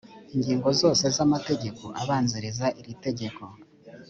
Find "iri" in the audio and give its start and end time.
2.79-2.93